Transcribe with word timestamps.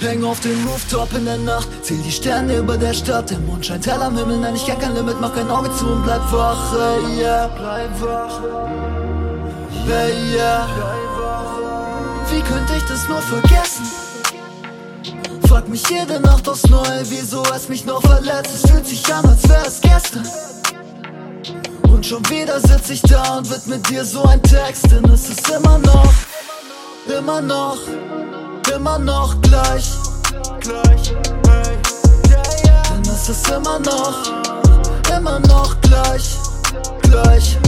Häng 0.00 0.22
auf 0.24 0.38
dem 0.40 0.66
Rooftop 0.66 1.12
in 1.14 1.24
der 1.24 1.38
Nacht, 1.38 1.68
zähl 1.82 1.98
die 1.98 2.12
Sterne 2.12 2.56
über 2.56 2.76
der 2.76 2.94
Stadt. 2.94 3.30
Der 3.30 3.38
Mond 3.40 3.66
scheint 3.66 3.86
hell 3.86 4.00
am 4.00 4.16
Himmel, 4.16 4.38
nein, 4.38 4.54
ich 4.54 4.64
kenn 4.64 4.78
kein 4.78 4.94
Limit, 4.94 5.20
mach 5.20 5.34
kein 5.34 5.50
Auge 5.50 5.70
zu 5.76 5.86
und 5.86 6.04
bleib 6.04 6.20
wach, 6.32 6.72
ey, 6.74 7.20
yeah. 7.20 7.48
Bleib 7.48 8.00
wach, 8.00 8.40
ey, 9.88 10.34
yeah. 10.34 10.68
Wie 12.30 12.40
könnte 12.42 12.74
ich 12.76 12.84
das 12.84 13.08
nur 13.08 13.18
vergessen? 13.18 13.86
Frag 15.48 15.68
mich 15.68 15.88
jede 15.88 16.20
Nacht 16.20 16.48
aufs 16.48 16.68
Neue, 16.68 17.02
wieso 17.08 17.42
es 17.56 17.68
mich 17.68 17.84
noch 17.84 18.02
verletzt. 18.02 18.54
Es 18.54 18.70
fühlt 18.70 18.86
sich 18.86 19.02
an, 19.12 19.24
als 19.24 19.48
wäre 19.48 19.66
es 19.66 19.80
gestern. 19.80 20.28
Und 21.90 22.06
schon 22.06 22.22
wieder 22.28 22.60
sitz 22.60 22.90
ich 22.90 23.02
da 23.02 23.38
und 23.38 23.50
widme 23.50 23.78
dir 23.78 24.04
so 24.04 24.22
ein 24.24 24.42
Text, 24.42 24.90
denn 24.92 25.04
es 25.10 25.28
ist 25.28 25.48
immer 25.48 25.78
noch, 25.78 26.12
immer 27.18 27.40
noch, 27.40 27.78
immer 28.88 28.98
noch 28.98 29.40
gleich. 29.42 29.90
Gleich, 30.60 31.14
hey, 31.46 31.76
yeah, 32.28 32.42
yeah. 32.64 32.82
Denn 32.90 33.02
es 33.02 33.28
ist 33.28 33.48
immer 33.48 33.78
noch, 33.80 34.14
immer 35.14 35.38
noch 35.40 35.78
gleich, 35.82 36.38
gleich. 37.02 37.58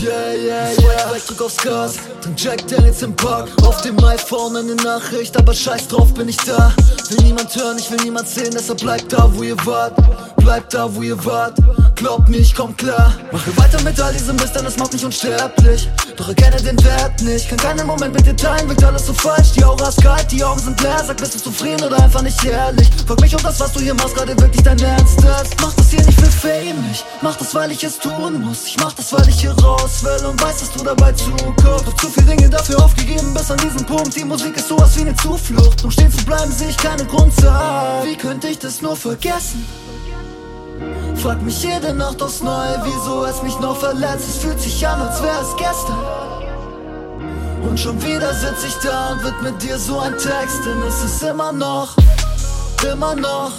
Yeah, 0.00 0.34
yeah, 0.34 0.70
yeah. 0.80 1.16
Ich 1.16 1.24
drück 1.26 1.42
aufs 1.42 1.56
Gas, 1.56 1.94
dann 2.22 2.34
Jack 2.36 2.66
Daniels 2.68 3.02
im 3.02 3.14
Park. 3.14 3.48
Auf 3.62 3.82
dem 3.82 4.02
iPhone 4.04 4.56
eine 4.56 4.74
Nachricht, 4.76 5.36
aber 5.36 5.54
scheiß 5.54 5.88
drauf, 5.88 6.12
bin 6.14 6.28
ich 6.28 6.36
da. 6.38 6.72
Will 7.10 7.24
niemand 7.24 7.54
hören, 7.54 7.78
ich 7.78 7.90
will 7.90 8.00
niemand 8.02 8.28
sehen, 8.28 8.50
deshalb 8.52 8.80
bleibt 8.80 9.12
da, 9.12 9.28
wo 9.32 9.42
ihr 9.42 9.56
wart. 9.66 9.94
Bleibt 10.36 10.74
da, 10.74 10.92
wo 10.92 11.02
ihr 11.02 11.24
wart. 11.24 11.54
Glaubt 12.02 12.28
mir, 12.28 12.38
ich 12.38 12.52
komm 12.52 12.76
klar. 12.76 13.14
Mache 13.30 13.56
weiter 13.56 13.80
mit 13.82 14.00
all 14.00 14.12
diesem 14.12 14.34
Mist, 14.34 14.56
denn 14.56 14.66
es 14.66 14.76
macht 14.76 14.92
mich 14.92 15.04
unsterblich. 15.04 15.88
Doch 16.16 16.26
erkenne 16.26 16.56
den 16.56 16.76
Wert 16.82 17.22
nicht. 17.22 17.48
Kann 17.48 17.58
keinen 17.58 17.86
Moment 17.86 18.12
mit 18.12 18.26
dir 18.26 18.34
teilen, 18.34 18.68
wirkt 18.68 18.82
alles 18.82 19.06
so 19.06 19.12
falsch. 19.12 19.52
Die 19.52 19.62
Aura 19.62 19.88
ist 19.88 20.02
kalt, 20.02 20.32
die 20.32 20.42
Augen 20.42 20.58
sind 20.58 20.80
leer. 20.80 21.00
Sag, 21.06 21.18
bist 21.18 21.36
du 21.36 21.38
zufrieden 21.38 21.84
oder 21.84 22.02
einfach 22.02 22.22
nicht 22.22 22.44
ehrlich? 22.44 22.90
Frag 23.06 23.20
mich, 23.20 23.32
ob 23.36 23.42
das, 23.44 23.60
was 23.60 23.72
du 23.72 23.78
hier 23.78 23.94
machst, 23.94 24.16
gerade 24.16 24.36
wirklich 24.36 24.64
dein 24.64 24.80
Ernst 24.80 25.16
ist. 25.20 25.60
Mach 25.60 25.72
das 25.74 25.90
hier 25.90 26.04
nicht 26.04 26.18
für 26.18 26.26
Fame, 26.26 26.84
ich 26.90 27.04
mach 27.20 27.36
das, 27.36 27.54
weil 27.54 27.70
ich 27.70 27.84
es 27.84 28.00
tun 28.00 28.40
muss. 28.40 28.66
Ich 28.66 28.76
mach 28.78 28.92
das, 28.94 29.12
weil 29.12 29.28
ich 29.28 29.40
hier 29.40 29.52
raus 29.62 30.02
will 30.02 30.26
und 30.26 30.42
weiß, 30.42 30.58
dass 30.58 30.72
du 30.72 30.82
dabei 30.82 31.12
zuguckst. 31.12 31.86
Hab 31.86 32.00
zu 32.00 32.08
viele 32.08 32.34
Dinge 32.34 32.50
dafür 32.50 32.82
aufgegeben 32.82 33.32
bis 33.32 33.48
an 33.48 33.58
diesen 33.58 33.86
Punkt. 33.86 34.16
Die 34.16 34.24
Musik 34.24 34.56
ist 34.56 34.66
sowas 34.66 34.96
wie 34.96 35.02
eine 35.02 35.14
Zuflucht. 35.14 35.84
Um 35.84 35.90
stehen 35.92 36.10
zu 36.10 36.24
bleiben, 36.24 36.50
sehe 36.50 36.70
ich 36.70 36.76
keine 36.76 37.04
Grundzahl. 37.04 38.04
Wie 38.04 38.16
könnte 38.16 38.48
ich 38.48 38.58
das 38.58 38.82
nur 38.82 38.96
vergessen? 38.96 39.64
Frag 41.22 41.40
mich 41.42 41.62
jede 41.62 41.94
Nacht 41.94 42.20
aufs 42.20 42.42
Neue, 42.42 42.80
wieso 42.82 43.24
es 43.24 43.42
mich 43.42 43.58
noch 43.60 43.76
verletzt. 43.76 44.28
Es 44.28 44.38
fühlt 44.38 44.60
sich 44.60 44.86
an, 44.86 45.00
als 45.00 45.22
wäre 45.22 45.40
es 45.40 45.56
gestern. 45.56 46.22
Und 47.62 47.78
schon 47.78 48.02
wieder 48.02 48.34
sitz 48.34 48.64
ich 48.66 48.74
da 48.82 49.12
und 49.12 49.24
widme 49.24 49.52
dir 49.52 49.78
so 49.78 50.00
ein 50.00 50.12
Text, 50.12 50.64
denn 50.66 50.82
es 50.82 51.04
ist 51.04 51.22
immer 51.22 51.52
noch, 51.52 51.94
immer 52.90 53.14
noch, 53.14 53.52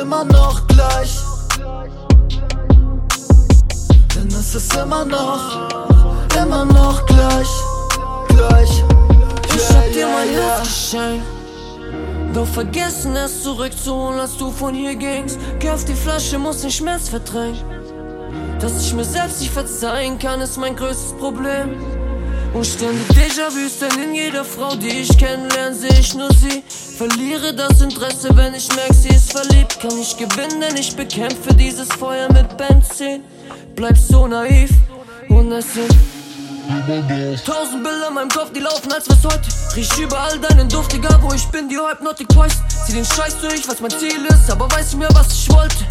immer 0.00 0.24
noch 0.24 0.66
gleich. 0.66 1.16
Denn 4.16 4.26
es 4.28 4.54
ist 4.54 4.74
immer 4.74 5.04
noch, 5.04 5.68
immer 6.36 6.64
noch 6.64 7.06
gleich, 7.06 7.48
gleich. 8.28 8.84
Ich 9.54 9.68
hab 9.70 9.92
dir 9.92 10.08
mein 10.08 10.28
Herz 10.30 10.62
geschenkt. 10.62 11.43
Doch 12.34 12.48
vergessen 12.48 13.14
es 13.14 13.44
zurückzuholen, 13.44 14.18
als 14.18 14.36
du 14.36 14.50
von 14.50 14.74
hier 14.74 14.96
gingst. 14.96 15.38
Geh 15.60 15.70
auf 15.70 15.84
die 15.84 15.94
Flasche, 15.94 16.36
muss 16.36 16.62
den 16.62 16.70
Schmerz 16.72 17.08
verdrängen. 17.08 17.62
Dass 18.58 18.84
ich 18.84 18.92
mir 18.92 19.04
selbst 19.04 19.40
nicht 19.40 19.52
verzeihen 19.52 20.18
kann, 20.18 20.40
ist 20.40 20.58
mein 20.58 20.74
größtes 20.74 21.12
Problem. 21.12 21.76
Und 22.52 22.66
ständig 22.66 23.06
Déjà-vus, 23.08 23.78
denn 23.78 24.02
in 24.02 24.14
jeder 24.14 24.44
Frau, 24.44 24.74
die 24.74 25.02
ich 25.02 25.16
kennenlerne, 25.16 25.76
sehe 25.76 25.98
ich 26.00 26.14
nur 26.14 26.28
sie. 26.34 26.64
Verliere 26.96 27.54
das 27.54 27.80
Interesse, 27.80 28.28
wenn 28.36 28.54
ich 28.54 28.68
merke, 28.74 28.94
sie 28.94 29.10
ist 29.10 29.32
verliebt. 29.32 29.78
Kann 29.80 29.96
ich 30.00 30.16
gewinnen, 30.16 30.60
denn 30.60 30.76
ich 30.76 30.96
bekämpfe 30.96 31.54
dieses 31.54 31.88
Feuer 31.88 32.32
mit 32.32 32.56
Benzin. 32.56 33.22
Bleib 33.76 33.96
so 33.96 34.26
naiv 34.26 34.70
und 35.28 35.52
es 35.52 35.74
sind 35.74 35.94
Tausend 37.44 37.84
Bilder 37.84 38.08
in 38.08 38.14
meinem 38.14 38.28
Kopf, 38.30 38.50
die 38.54 38.60
laufen 38.60 38.90
als 38.90 39.08
was 39.08 39.22
heute. 39.24 39.48
Riech 39.76 39.98
überall 39.98 40.38
deinen 40.38 40.68
Duft, 40.68 40.94
egal 40.94 41.18
wo 41.20 41.32
ich 41.34 41.46
bin, 41.48 41.68
die 41.68 41.76
Hypnotic 41.76 42.28
Poist. 42.28 42.62
Zieh 42.86 42.94
den 42.94 43.04
Scheiß 43.04 43.40
durch, 43.40 43.68
was 43.68 43.80
mein 43.80 43.90
Ziel 43.90 44.24
ist, 44.26 44.50
aber 44.50 44.70
weiß 44.70 44.90
ich 44.90 44.96
mehr, 44.96 45.10
was 45.12 45.30
ich 45.32 45.50
wollte. 45.50 45.84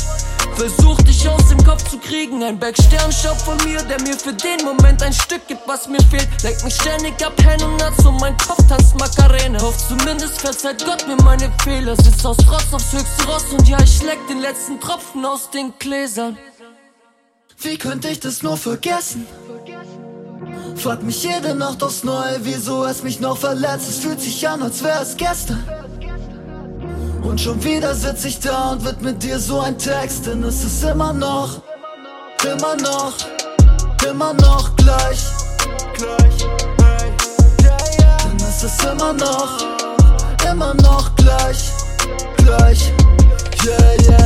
Versuch 0.55 0.99
dich 1.03 1.27
aus 1.29 1.47
dem 1.49 1.63
Kopf 1.63 1.83
zu 1.89 1.99
kriegen, 1.99 2.43
ein 2.43 2.57
Berg 2.57 2.75
Sternstaub 2.75 3.37
von 3.41 3.57
mir, 3.65 3.83
der 3.83 4.01
mir 4.01 4.17
für 4.17 4.33
den 4.33 4.65
Moment 4.65 5.03
ein 5.03 5.13
Stück 5.13 5.47
gibt, 5.47 5.67
was 5.67 5.87
mir 5.87 6.01
fehlt. 6.09 6.27
Lenkt 6.41 6.63
mich 6.63 6.75
ständig 6.75 7.23
ab, 7.23 7.33
und 7.37 7.77
Nuts 7.77 8.05
und 8.05 8.19
mein 8.19 8.35
Kopf 8.37 8.67
tanzt 8.67 8.97
Macarena. 8.97 9.61
Hoff 9.61 9.77
zumindest 9.87 10.41
verzeiht 10.41 10.83
Gott 10.85 11.07
mir 11.07 11.17
meine 11.23 11.51
Fehler. 11.63 11.95
Sitz 11.97 12.25
aus 12.25 12.37
Trotz 12.37 12.73
aufs 12.73 12.93
höchste 12.93 13.25
Ross 13.25 13.45
und 13.51 13.67
ja, 13.67 13.77
ich 13.83 14.01
leck 14.01 14.19
den 14.27 14.39
letzten 14.39 14.79
Tropfen 14.79 15.23
aus 15.23 15.51
den 15.51 15.73
Gläsern. 15.77 16.37
Wie 17.59 17.77
könnte 17.77 18.09
ich 18.09 18.19
das 18.19 18.43
nur 18.43 18.57
vergessen? 18.57 19.25
Frag 20.75 21.03
mich 21.03 21.23
jede 21.23 21.55
Nacht 21.55 21.81
aufs 21.83 22.03
Neue, 22.03 22.39
wieso 22.41 22.85
es 22.85 23.03
mich 23.03 23.19
noch 23.19 23.37
verletzt. 23.37 23.89
Es 23.89 23.99
fühlt 23.99 24.19
sich 24.19 24.47
an, 24.47 24.61
als 24.61 24.83
wäre 24.83 25.01
es 25.01 25.15
gestern. 25.15 25.63
Und 27.21 27.39
schon 27.39 27.63
wieder 27.63 27.95
sitz 27.95 28.25
ich 28.25 28.39
da 28.39 28.71
und 28.71 28.83
wird 28.83 29.01
mit 29.01 29.23
dir 29.23 29.39
so 29.39 29.59
ein 29.61 29.77
Text, 29.77 30.25
denn 30.25 30.43
es 30.43 30.63
ist 30.63 30.83
immer 30.83 31.13
noch, 31.13 31.61
immer 32.43 32.75
noch, 32.75 33.13
immer 34.07 34.33
noch 34.33 34.75
gleich. 34.75 35.23
Denn 37.57 38.37
es 38.47 38.63
ist 38.63 38.83
immer 38.83 39.13
noch, 39.13 39.57
immer 40.51 40.73
noch 40.73 41.15
gleich, 41.15 41.71
gleich, 42.37 42.91
yeah, 43.65 44.09
yeah. 44.09 44.22